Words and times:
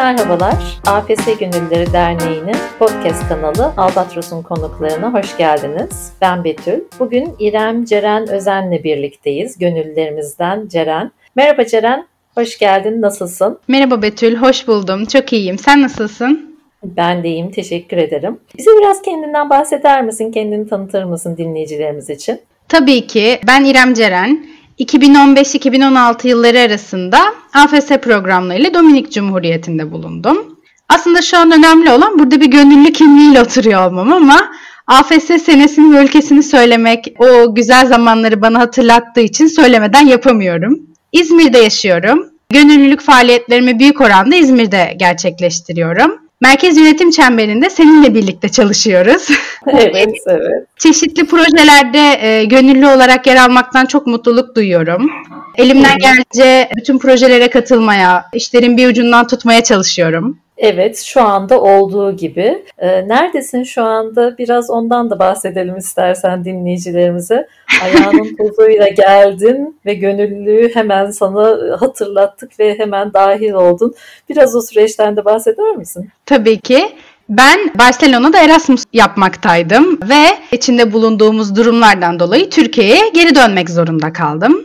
merhabalar. 0.00 0.54
AFS 0.86 1.38
Gönüllüleri 1.40 1.92
Derneği'nin 1.92 2.56
podcast 2.78 3.28
kanalı 3.28 3.72
Albatros'un 3.76 4.42
konuklarına 4.42 5.12
hoş 5.12 5.36
geldiniz. 5.36 6.12
Ben 6.20 6.44
Betül. 6.44 6.80
Bugün 6.98 7.34
İrem 7.38 7.84
Ceren 7.84 8.28
Özen'le 8.28 8.84
birlikteyiz. 8.84 9.58
Gönüllülerimizden 9.58 10.68
Ceren. 10.68 11.10
Merhaba 11.36 11.66
Ceren, 11.66 12.06
hoş 12.34 12.58
geldin. 12.58 13.02
Nasılsın? 13.02 13.58
Merhaba 13.68 14.02
Betül, 14.02 14.36
hoş 14.36 14.68
buldum. 14.68 15.04
Çok 15.04 15.32
iyiyim. 15.32 15.58
Sen 15.58 15.82
nasılsın? 15.82 16.56
Ben 16.84 17.22
de 17.22 17.28
iyiyim, 17.28 17.50
teşekkür 17.50 17.96
ederim. 17.96 18.40
Bize 18.58 18.70
biraz 18.78 19.02
kendinden 19.02 19.50
bahseder 19.50 20.04
misin? 20.04 20.32
Kendini 20.32 20.68
tanıtır 20.68 21.04
mısın 21.04 21.36
dinleyicilerimiz 21.36 22.10
için? 22.10 22.40
Tabii 22.68 23.06
ki. 23.06 23.40
Ben 23.46 23.64
İrem 23.64 23.94
Ceren. 23.94 24.46
2015-2016 24.80 26.28
yılları 26.28 26.60
arasında 26.60 27.18
AFS 27.54 27.88
programlarıyla 27.88 28.74
Dominik 28.74 29.12
Cumhuriyeti'nde 29.12 29.92
bulundum. 29.92 30.56
Aslında 30.88 31.22
şu 31.22 31.38
an 31.38 31.52
önemli 31.52 31.90
olan 31.90 32.18
burada 32.18 32.40
bir 32.40 32.46
gönüllü 32.46 32.92
kimliğiyle 32.92 33.40
oturuyor 33.40 33.86
olmam 33.86 34.12
ama 34.12 34.50
AFS 34.86 35.24
senesini 35.24 35.96
ve 35.96 36.04
ülkesini 36.04 36.42
söylemek 36.42 37.14
o 37.18 37.54
güzel 37.54 37.86
zamanları 37.86 38.42
bana 38.42 38.58
hatırlattığı 38.58 39.20
için 39.20 39.46
söylemeden 39.46 40.06
yapamıyorum. 40.06 40.80
İzmir'de 41.12 41.58
yaşıyorum. 41.58 42.26
Gönüllülük 42.50 43.00
faaliyetlerimi 43.00 43.78
büyük 43.78 44.00
oranda 44.00 44.36
İzmir'de 44.36 44.94
gerçekleştiriyorum. 44.96 46.29
Merkez 46.40 46.76
Yönetim 46.76 47.10
Çemberi'nde 47.10 47.70
seninle 47.70 48.14
birlikte 48.14 48.48
çalışıyoruz. 48.48 49.28
evet, 49.66 50.14
evet. 50.26 50.66
Çeşitli 50.76 51.26
projelerde 51.26 52.26
e, 52.26 52.44
gönüllü 52.44 52.86
olarak 52.86 53.26
yer 53.26 53.36
almaktan 53.36 53.86
çok 53.86 54.06
mutluluk 54.06 54.56
duyuyorum. 54.56 55.10
Elimden 55.56 55.98
gelince 55.98 56.68
bütün 56.76 56.98
projelere 56.98 57.50
katılmaya, 57.50 58.24
işlerin 58.34 58.76
bir 58.76 58.88
ucundan 58.88 59.26
tutmaya 59.26 59.64
çalışıyorum. 59.64 60.38
Evet, 60.62 60.98
şu 60.98 61.22
anda 61.22 61.60
olduğu 61.60 62.16
gibi. 62.16 62.64
Ee, 62.78 63.08
neredesin 63.08 63.62
şu 63.62 63.82
anda? 63.82 64.38
Biraz 64.38 64.70
ondan 64.70 65.10
da 65.10 65.18
bahsedelim 65.18 65.76
istersen 65.76 66.44
dinleyicilerimize. 66.44 67.46
Ayağının 67.82 68.36
tozuyla 68.36 68.88
geldin 68.88 69.80
ve 69.86 69.94
gönüllülüğü 69.94 70.74
hemen 70.74 71.10
sana 71.10 71.56
hatırlattık 71.80 72.60
ve 72.60 72.78
hemen 72.78 73.12
dahil 73.12 73.52
oldun. 73.52 73.94
Biraz 74.28 74.56
o 74.56 74.62
süreçten 74.62 75.16
de 75.16 75.24
bahseder 75.24 75.76
misin? 75.76 76.08
Tabii 76.26 76.60
ki. 76.60 76.88
Ben 77.28 77.58
Barcelona'da 77.78 78.38
Erasmus 78.44 78.84
yapmaktaydım 78.92 80.00
ve 80.08 80.24
içinde 80.52 80.92
bulunduğumuz 80.92 81.56
durumlardan 81.56 82.20
dolayı 82.20 82.50
Türkiye'ye 82.50 83.08
geri 83.14 83.34
dönmek 83.34 83.70
zorunda 83.70 84.12
kaldım. 84.12 84.64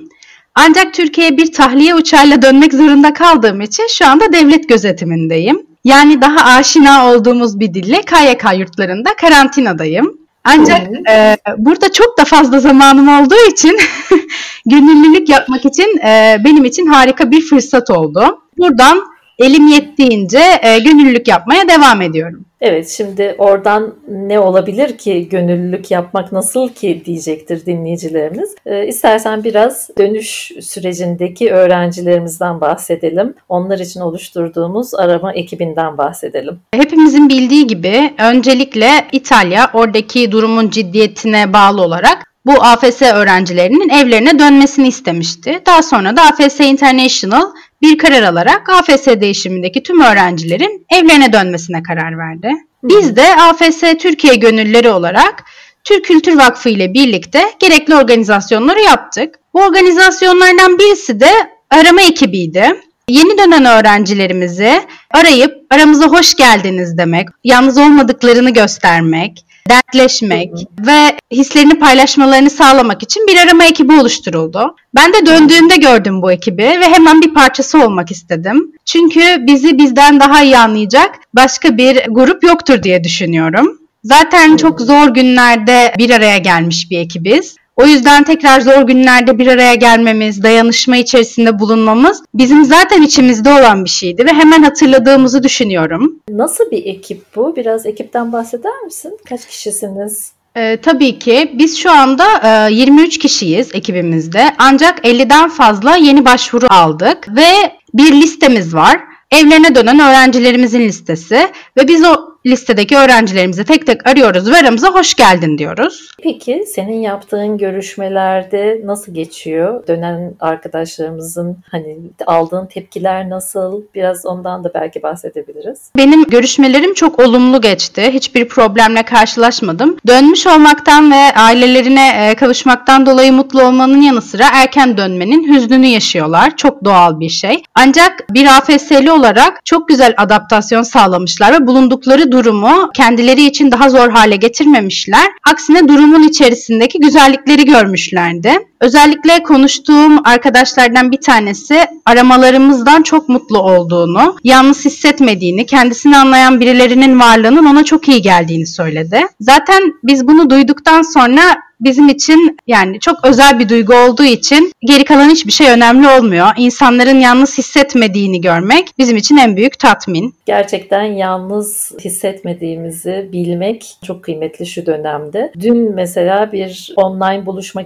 Ancak 0.55 0.93
Türkiye'ye 0.93 1.37
bir 1.37 1.53
tahliye 1.53 1.95
uçağıyla 1.95 2.41
dönmek 2.41 2.73
zorunda 2.73 3.13
kaldığım 3.13 3.61
için 3.61 3.87
şu 3.89 4.07
anda 4.07 4.33
devlet 4.33 4.69
gözetimindeyim. 4.69 5.74
Yani 5.85 6.21
daha 6.21 6.55
aşina 6.57 7.13
olduğumuz 7.13 7.59
bir 7.59 7.73
dille 7.73 8.01
KYK 8.01 8.59
yurtlarında 8.59 9.15
karantinadayım. 9.15 10.17
Ancak 10.43 10.81
e, 11.09 11.37
burada 11.57 11.91
çok 11.91 12.17
da 12.17 12.25
fazla 12.25 12.59
zamanım 12.59 13.07
olduğu 13.07 13.51
için 13.51 13.77
gönüllülük 14.65 15.29
yapmak 15.29 15.65
için 15.65 15.97
e, 15.97 16.37
benim 16.45 16.65
için 16.65 16.85
harika 16.85 17.31
bir 17.31 17.41
fırsat 17.41 17.89
oldu. 17.89 18.41
Buradan 18.57 19.03
elim 19.39 19.67
yettiğince 19.67 20.41
e, 20.61 20.79
gönüllülük 20.79 21.27
yapmaya 21.27 21.67
devam 21.67 22.01
ediyorum. 22.01 22.45
Evet 22.61 22.89
şimdi 22.89 23.35
oradan 23.37 23.95
ne 24.07 24.39
olabilir 24.39 24.97
ki 24.97 25.29
gönüllülük 25.29 25.91
yapmak 25.91 26.31
nasıl 26.31 26.69
ki 26.69 27.03
diyecektir 27.05 27.65
dinleyicilerimiz. 27.65 28.55
Ee, 28.65 28.87
istersen 28.87 29.43
biraz 29.43 29.89
dönüş 29.97 30.51
sürecindeki 30.61 31.51
öğrencilerimizden 31.51 32.61
bahsedelim. 32.61 33.33
Onlar 33.49 33.79
için 33.79 33.99
oluşturduğumuz 33.99 34.95
arama 34.95 35.33
ekibinden 35.33 35.97
bahsedelim. 35.97 36.59
Hepimizin 36.73 37.29
bildiği 37.29 37.67
gibi 37.67 38.13
öncelikle 38.19 38.89
İtalya 39.11 39.69
oradaki 39.73 40.31
durumun 40.31 40.69
ciddiyetine 40.69 41.53
bağlı 41.53 41.81
olarak 41.81 42.35
bu 42.45 42.63
AFS 42.63 43.01
öğrencilerinin 43.01 43.89
evlerine 43.89 44.39
dönmesini 44.39 44.87
istemişti. 44.87 45.61
Daha 45.65 45.83
sonra 45.83 46.17
da 46.17 46.21
AFS 46.21 46.59
International 46.59 47.41
bir 47.85 47.97
karar 47.97 48.23
alarak 48.23 48.69
AFS 48.69 49.07
değişimindeki 49.07 49.83
tüm 49.83 50.01
öğrencilerin 50.01 50.85
evlerine 50.89 51.33
dönmesine 51.33 51.83
karar 51.83 52.17
verdi. 52.17 52.51
Biz 52.83 53.15
de 53.15 53.35
AFS 53.35 53.81
Türkiye 53.99 54.35
gönülleri 54.35 54.89
olarak 54.89 55.43
Türk 55.83 56.05
Kültür 56.05 56.37
Vakfı 56.37 56.69
ile 56.69 56.93
birlikte 56.93 57.41
gerekli 57.59 57.95
organizasyonları 57.95 58.81
yaptık. 58.81 59.35
Bu 59.53 59.61
organizasyonlardan 59.61 60.79
birisi 60.79 61.19
de 61.19 61.29
arama 61.69 62.01
ekibiydi. 62.01 62.81
Yeni 63.09 63.37
dönen 63.37 63.65
öğrencilerimizi 63.65 64.81
arayıp 65.11 65.53
aramıza 65.69 66.07
hoş 66.07 66.35
geldiniz 66.35 66.97
demek, 66.97 67.27
yalnız 67.43 67.77
olmadıklarını 67.77 68.49
göstermek, 68.49 69.45
dertleşmek 69.69 70.51
ve 70.87 71.17
hislerini 71.31 71.79
paylaşmalarını 71.79 72.49
sağlamak 72.49 73.03
için 73.03 73.27
bir 73.27 73.37
arama 73.37 73.65
ekibi 73.65 73.93
oluşturuldu. 73.93 74.75
Ben 74.95 75.13
de 75.13 75.25
döndüğümde 75.25 75.75
gördüm 75.75 76.21
bu 76.21 76.31
ekibi 76.31 76.63
ve 76.63 76.89
hemen 76.89 77.21
bir 77.21 77.33
parçası 77.33 77.83
olmak 77.83 78.11
istedim. 78.11 78.71
Çünkü 78.85 79.47
bizi 79.47 79.77
bizden 79.77 80.19
daha 80.19 80.43
iyi 80.43 80.57
anlayacak 80.57 81.15
başka 81.33 81.77
bir 81.77 82.05
grup 82.09 82.43
yoktur 82.43 82.83
diye 82.83 83.03
düşünüyorum. 83.03 83.79
Zaten 84.03 84.57
çok 84.57 84.81
zor 84.81 85.07
günlerde 85.07 85.93
bir 85.97 86.09
araya 86.09 86.37
gelmiş 86.37 86.91
bir 86.91 86.99
ekibiz. 86.99 87.55
O 87.75 87.85
yüzden 87.85 88.23
tekrar 88.23 88.61
zor 88.61 88.81
günlerde 88.81 89.37
bir 89.37 89.47
araya 89.47 89.75
gelmemiz, 89.75 90.43
dayanışma 90.43 90.97
içerisinde 90.97 91.59
bulunmamız 91.59 92.23
bizim 92.33 92.65
zaten 92.65 93.01
içimizde 93.01 93.53
olan 93.53 93.85
bir 93.85 93.89
şeydi 93.89 94.25
ve 94.25 94.33
hemen 94.33 94.63
hatırladığımızı 94.63 95.43
düşünüyorum. 95.43 96.19
Nasıl 96.29 96.71
bir 96.71 96.85
ekip 96.85 97.35
bu? 97.35 97.55
Biraz 97.55 97.85
ekipten 97.85 98.33
bahseder 98.33 98.81
misin? 98.85 99.17
Kaç 99.29 99.47
kişisiniz? 99.47 100.31
Ee, 100.57 100.77
tabii 100.81 101.19
ki 101.19 101.51
biz 101.53 101.77
şu 101.77 101.91
anda 101.91 102.25
e, 102.69 102.73
23 102.73 103.17
kişiyiz 103.17 103.69
ekibimizde 103.73 104.55
ancak 104.57 105.05
50'den 105.05 105.49
fazla 105.49 105.95
yeni 105.95 106.25
başvuru 106.25 106.67
aldık 106.69 107.27
ve 107.35 107.47
bir 107.93 108.11
listemiz 108.11 108.75
var. 108.75 108.99
Evlerine 109.31 109.75
dönen 109.75 109.99
öğrencilerimizin 109.99 110.81
listesi 110.81 111.47
ve 111.77 111.87
biz 111.87 112.03
o 112.03 112.34
listedeki 112.45 112.97
öğrencilerimizi 112.97 113.63
tek 113.63 113.87
tek 113.87 114.07
arıyoruz 114.07 114.51
ve 114.51 114.55
aramıza 114.55 114.93
hoş 114.93 115.13
geldin 115.13 115.57
diyoruz. 115.57 116.09
Peki 116.23 116.63
senin 116.67 117.01
yaptığın 117.01 117.57
görüşmelerde 117.57 118.81
nasıl 118.83 119.13
geçiyor? 119.13 119.87
Dönen 119.87 120.33
arkadaşlarımızın 120.39 121.57
hani 121.71 121.97
aldığın 122.25 122.65
tepkiler 122.65 123.29
nasıl? 123.29 123.81
Biraz 123.95 124.25
ondan 124.25 124.63
da 124.63 124.71
belki 124.73 125.03
bahsedebiliriz. 125.03 125.91
Benim 125.97 126.23
görüşmelerim 126.23 126.93
çok 126.93 127.19
olumlu 127.19 127.61
geçti. 127.61 128.09
Hiçbir 128.13 128.47
problemle 128.47 129.03
karşılaşmadım. 129.03 129.97
Dönmüş 130.07 130.47
olmaktan 130.47 131.11
ve 131.11 131.15
ailelerine 131.15 132.29
e, 132.29 132.35
kavuşmaktan 132.35 133.05
dolayı 133.05 133.33
mutlu 133.33 133.63
olmanın 133.63 134.01
yanı 134.01 134.21
sıra 134.21 134.45
erken 134.53 134.97
dönmenin 134.97 135.55
hüznünü 135.55 135.87
yaşıyorlar. 135.87 136.57
Çok 136.57 136.83
doğal 136.83 137.19
bir 137.19 137.29
şey. 137.29 137.63
Ancak 137.75 138.33
bir 138.33 138.57
AFS'li 138.57 139.11
olarak 139.11 139.65
çok 139.65 139.87
güzel 139.87 140.13
adaptasyon 140.17 140.83
sağlamışlar 140.83 141.53
ve 141.53 141.67
bulundukları 141.67 142.31
durumu 142.35 142.89
kendileri 142.95 143.45
için 143.45 143.71
daha 143.71 143.89
zor 143.89 144.09
hale 144.09 144.35
getirmemişler. 144.35 145.27
Aksine 145.51 145.87
durumun 145.87 146.23
içerisindeki 146.27 146.99
güzellikleri 146.99 147.65
görmüşlerdi. 147.65 148.51
Özellikle 148.85 149.43
konuştuğum 149.43 150.27
arkadaşlardan 150.27 151.11
bir 151.11 151.21
tanesi 151.21 151.87
aramalarımızdan 152.05 153.01
çok 153.01 153.29
mutlu 153.29 153.59
olduğunu, 153.59 154.35
yalnız 154.43 154.85
hissetmediğini, 154.85 155.65
kendisini 155.65 156.17
anlayan 156.17 156.59
birilerinin 156.59 157.19
varlığının 157.19 157.65
ona 157.65 157.83
çok 157.83 158.09
iyi 158.09 158.21
geldiğini 158.21 158.67
söyledi. 158.67 159.19
Zaten 159.39 159.93
biz 160.03 160.27
bunu 160.27 160.49
duyduktan 160.49 161.01
sonra 161.01 161.41
bizim 161.81 162.09
için 162.09 162.57
yani 162.67 162.99
çok 162.99 163.25
özel 163.25 163.59
bir 163.59 163.69
duygu 163.69 163.93
olduğu 163.95 164.23
için 164.23 164.71
geri 164.81 165.03
kalan 165.05 165.29
hiçbir 165.29 165.51
şey 165.51 165.69
önemli 165.69 166.07
olmuyor. 166.09 166.47
İnsanların 166.57 167.19
yalnız 167.19 167.57
hissetmediğini 167.57 168.41
görmek 168.41 168.87
bizim 168.97 169.17
için 169.17 169.37
en 169.37 169.57
büyük 169.57 169.79
tatmin. 169.79 170.35
Gerçekten 170.45 171.03
yalnız 171.03 171.91
hissetmediğimizi 172.03 173.29
bilmek 173.31 173.97
çok 174.05 174.23
kıymetli 174.23 174.65
şu 174.65 174.85
dönemde. 174.85 175.51
Dün 175.59 175.95
mesela 175.95 176.51
bir 176.51 176.93
online 176.95 177.45
buluşma 177.45 177.81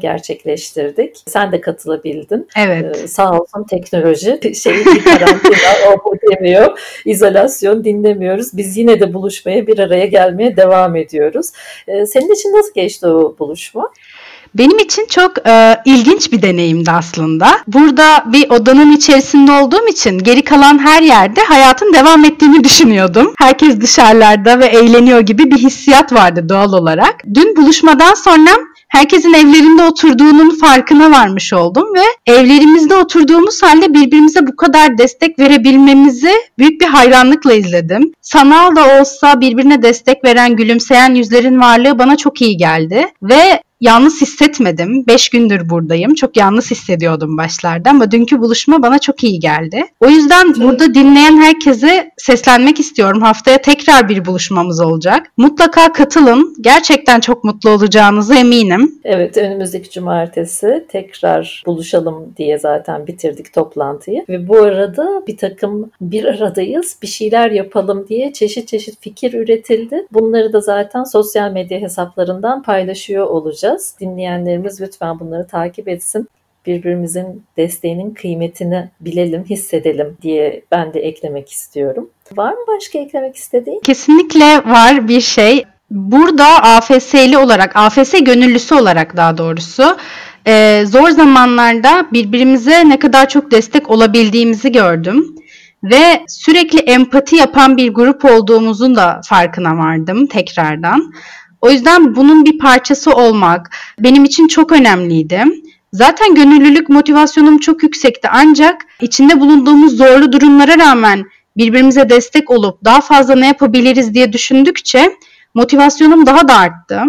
gerçekleştirdik. 0.90 1.24
Sen 1.28 1.52
de 1.52 1.62
katılabildin. 1.62 2.48
Evet. 2.58 2.96
Ee, 2.96 3.08
sağ 3.08 3.32
olsun 3.32 3.64
teknoloji 3.70 4.56
şey 4.56 4.74
bir 4.74 5.04
karantina 5.04 5.58
o 5.94 6.06
bu 6.06 6.16
demiyor. 6.32 6.80
İzolasyon 7.06 7.84
dinlemiyoruz. 7.84 8.58
Biz 8.58 8.78
yine 8.78 9.00
de 9.00 9.14
buluşmaya 9.14 9.68
bir 9.68 9.80
araya 9.80 10.06
gelmeye 10.06 10.58
devam 10.58 10.96
ediyoruz. 10.96 11.48
Ee, 11.88 12.06
senin 12.06 12.34
için 12.34 12.50
nasıl 12.50 12.74
geçti 12.74 13.08
o 13.08 13.36
buluşma? 13.40 13.90
Benim 14.56 14.80
için 14.80 15.06
çok 15.06 15.48
e, 15.48 15.78
ilginç 15.86 16.32
bir 16.32 16.42
deneyimdi 16.42 16.92
aslında. 16.92 17.48
Burada 17.68 18.24
bir 18.34 18.50
odanın 18.50 18.92
içerisinde 18.92 19.52
olduğum 19.52 19.88
için 19.88 20.20
geri 20.20 20.44
kalan 20.44 20.80
her 20.80 21.02
yerde 21.02 21.42
hayatın 21.44 21.94
devam 21.94 22.26
ettiğini 22.26 22.64
düşünüyordum. 22.64 23.34
Herkes 23.38 23.82
dışarılarda 23.82 24.60
ve 24.60 24.66
eğleniyor 24.66 25.20
gibi 25.20 25.52
bir 25.52 25.58
hissiyat 25.58 26.14
vardı 26.14 26.50
doğal 26.50 26.74
olarak. 26.74 27.16
Dün 27.34 27.56
buluşmadan 27.56 28.14
sonra 28.14 28.50
herkesin 28.90 29.34
evlerinde 29.34 29.84
oturduğunun 29.84 30.50
farkına 30.50 31.12
varmış 31.12 31.54
oldum 31.54 31.88
ve 31.96 32.34
evlerimizde 32.34 32.96
oturduğumuz 32.96 33.64
halde 33.64 33.94
birbirimize 33.94 34.48
bu 34.48 34.56
kadar 34.56 34.98
destek 34.98 35.40
verebilmemizi 35.40 36.32
büyük 36.58 36.82
bir 36.82 36.86
hayranlıkla 36.86 37.54
izledim. 37.54 38.14
Sanal 38.22 38.76
da 38.76 39.02
olsa 39.02 39.42
birbirine 39.42 39.82
destek 39.82 40.24
veren, 40.24 40.56
gülümseyen 40.56 41.14
yüzlerin 41.14 41.62
varlığı 41.62 42.00
bana 42.00 42.18
çok 42.18 42.42
iyi 42.42 42.58
geldi 42.58 43.08
ve 43.22 43.62
yalnız 43.82 44.22
hissetmedim. 44.22 45.08
Beş 45.08 45.30
gündür 45.30 45.70
buradayım. 45.70 46.14
Çok 46.14 46.38
yalnız 46.38 46.72
hissediyordum 46.72 47.38
başlarda 47.38 47.90
ama 47.90 48.12
dünkü 48.12 48.40
buluşma 48.40 48.84
bana 48.84 49.00
çok 49.00 49.24
iyi 49.24 49.40
geldi. 49.40 49.84
O 50.00 50.10
yüzden 50.10 50.54
burada 50.56 50.94
dinleyen 50.94 51.42
herkese 51.42 52.12
seslenmek 52.18 52.80
istiyorum. 52.80 53.22
Haftaya 53.22 53.58
tekrar 53.58 54.10
bir 54.10 54.26
buluşmamız 54.26 54.82
olacak. 54.82 55.32
Mutlaka 55.38 55.94
katılın. 55.94 56.56
Gerçekten 56.62 57.20
çok 57.20 57.44
mutlu 57.44 57.70
olacağınıza 57.70 58.36
eminim. 58.36 59.00
Evet 59.04 59.38
önümüzdeki 59.38 59.90
cumartesi 59.90 60.86
tekrar 60.90 61.64
buluşalım 61.66 62.34
diye 62.38 62.60
zaten 62.60 63.08
bitirdik 63.08 63.54
toplantıyı. 63.54 64.26
Ve 64.30 64.48
bu 64.48 64.58
arada 64.58 65.24
bir 65.28 65.38
takım 65.38 65.92
bir 66.02 66.26
aradayız 66.26 66.98
bir 67.02 67.08
şeyler 67.08 67.52
yapalım 67.52 68.08
diye 68.08 68.34
çeşit 68.34 68.68
çeşit 68.68 69.02
fikir 69.02 69.34
üretildi. 69.34 70.08
Bunları 70.14 70.54
da 70.54 70.62
zaten 70.62 71.04
sosyal 71.04 71.52
medya 71.52 71.80
hesaplarından 71.80 72.64
paylaşıyor 72.64 73.28
olacağız 73.28 73.69
yapacağız. 73.70 73.96
Dinleyenlerimiz 74.00 74.82
lütfen 74.82 75.20
bunları 75.20 75.48
takip 75.48 75.88
etsin. 75.88 76.28
Birbirimizin 76.66 77.44
desteğinin 77.58 78.14
kıymetini 78.14 78.90
bilelim, 79.00 79.44
hissedelim 79.44 80.18
diye 80.22 80.62
ben 80.72 80.94
de 80.94 81.00
eklemek 81.00 81.52
istiyorum. 81.52 82.10
Var 82.36 82.52
mı 82.52 82.60
başka 82.68 83.00
eklemek 83.00 83.36
istediğin? 83.36 83.80
Kesinlikle 83.80 84.58
var 84.66 85.08
bir 85.08 85.22
şey. 85.22 85.66
Burada 85.92 86.46
AFS'li 86.46 87.38
olarak, 87.38 87.76
AFS 87.76 88.14
gönüllüsü 88.22 88.76
olarak 88.76 89.18
daha 89.18 89.38
doğrusu 89.38 89.98
e, 90.48 90.84
zor 90.86 91.10
zamanlarda 91.10 92.08
birbirimize 92.14 92.90
ne 92.90 93.00
kadar 93.00 93.30
çok 93.30 93.52
destek 93.52 93.90
olabildiğimizi 93.90 94.72
gördüm. 94.72 95.36
Ve 95.84 96.24
sürekli 96.28 96.80
empati 96.80 97.36
yapan 97.36 97.78
bir 97.78 97.94
grup 97.94 98.26
olduğumuzun 98.26 98.96
da 98.96 99.22
farkına 99.26 99.78
vardım 99.78 100.28
tekrardan. 100.28 101.14
O 101.62 101.72
yüzden 101.72 102.16
bunun 102.16 102.46
bir 102.46 102.58
parçası 102.58 103.12
olmak 103.12 103.72
benim 104.00 104.26
için 104.26 104.48
çok 104.48 104.72
önemliydi. 104.72 105.44
Zaten 105.94 106.36
gönüllülük 106.36 106.90
motivasyonum 106.90 107.58
çok 107.58 107.84
yüksekti 107.84 108.28
ancak 108.32 108.86
içinde 109.02 109.40
bulunduğumuz 109.40 109.98
zorlu 109.98 110.32
durumlara 110.32 110.78
rağmen 110.78 111.26
birbirimize 111.58 112.10
destek 112.10 112.52
olup 112.52 112.86
daha 112.86 113.02
fazla 113.02 113.36
ne 113.36 113.48
yapabiliriz 113.48 114.14
diye 114.14 114.34
düşündükçe 114.34 115.16
motivasyonum 115.54 116.26
daha 116.26 116.48
da 116.48 116.58
arttı. 116.58 117.04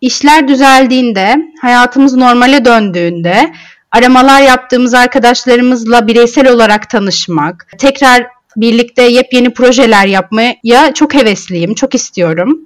İşler 0.00 0.48
düzeldiğinde, 0.48 1.36
hayatımız 1.62 2.16
normale 2.16 2.64
döndüğünde, 2.64 3.52
aramalar 3.92 4.42
yaptığımız 4.42 4.94
arkadaşlarımızla 4.94 6.06
bireysel 6.06 6.48
olarak 6.48 6.90
tanışmak, 6.90 7.72
tekrar 7.78 8.26
birlikte 8.56 9.02
yepyeni 9.02 9.54
projeler 9.54 10.06
yapmaya 10.06 10.94
çok 10.94 11.14
hevesliyim, 11.14 11.74
çok 11.74 11.94
istiyorum. 11.94 12.64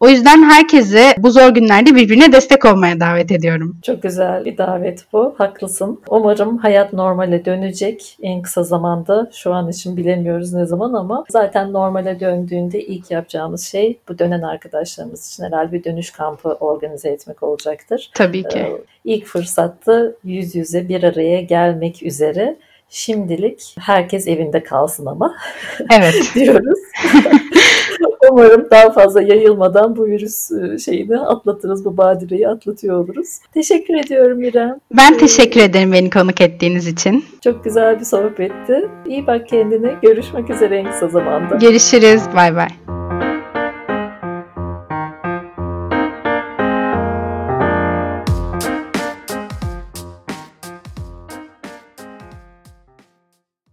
O 0.00 0.08
yüzden 0.08 0.42
herkesi 0.42 1.02
bu 1.18 1.30
zor 1.30 1.48
günlerde 1.48 1.94
birbirine 1.94 2.32
destek 2.32 2.64
olmaya 2.64 3.00
davet 3.00 3.32
ediyorum. 3.32 3.76
Çok 3.82 4.02
güzel 4.02 4.44
bir 4.44 4.58
davet 4.58 5.04
bu. 5.12 5.34
Haklısın. 5.38 6.00
Umarım 6.08 6.58
hayat 6.58 6.92
normale 6.92 7.44
dönecek 7.44 8.16
en 8.22 8.42
kısa 8.42 8.62
zamanda. 8.62 9.30
Şu 9.32 9.54
an 9.54 9.68
için 9.68 9.96
bilemiyoruz 9.96 10.52
ne 10.52 10.66
zaman 10.66 10.92
ama 10.92 11.24
zaten 11.28 11.72
normale 11.72 12.20
döndüğünde 12.20 12.80
ilk 12.80 13.10
yapacağımız 13.10 13.66
şey 13.66 13.98
bu 14.08 14.18
dönen 14.18 14.42
arkadaşlarımız 14.42 15.32
için 15.32 15.44
herhalde 15.44 15.72
bir 15.72 15.84
dönüş 15.84 16.10
kampı 16.10 16.48
organize 16.48 17.08
etmek 17.08 17.42
olacaktır. 17.42 18.10
Tabii 18.14 18.42
ki. 18.42 18.58
Ee, 18.58 18.82
ilk 19.04 19.26
fırsatta 19.26 20.12
yüz 20.24 20.54
yüze 20.54 20.88
bir 20.88 21.02
araya 21.02 21.40
gelmek 21.40 22.02
üzere. 22.02 22.56
Şimdilik 22.90 23.74
herkes 23.78 24.28
evinde 24.28 24.62
kalsın 24.62 25.06
ama. 25.06 25.36
Evet. 25.92 26.14
diyoruz. 26.34 26.78
Umarım 28.30 28.70
daha 28.70 28.90
fazla 28.90 29.22
yayılmadan 29.22 29.96
bu 29.96 30.06
virüs 30.06 30.50
e, 30.50 30.78
şeyini 30.78 31.18
atlatırız, 31.18 31.84
bu 31.84 31.96
badireyi 31.96 32.48
atlatıyor 32.48 32.98
oluruz. 33.04 33.28
Teşekkür 33.54 33.94
ediyorum 33.94 34.42
İrem. 34.42 34.78
Ben 34.96 35.18
teşekkür 35.18 35.60
ederim 35.60 35.92
beni 35.92 36.10
konuk 36.10 36.40
ettiğiniz 36.40 36.86
için. 36.86 37.24
Çok 37.44 37.64
güzel 37.64 38.00
bir 38.00 38.04
sohbetti. 38.04 38.88
İyi 39.06 39.26
bak 39.26 39.48
kendine. 39.48 39.94
Görüşmek 40.02 40.50
üzere 40.50 40.76
en 40.76 40.90
kısa 40.90 41.08
zamanda. 41.08 41.54
Görüşürüz. 41.54 42.22
Bay 42.36 42.56
bay. 42.56 42.97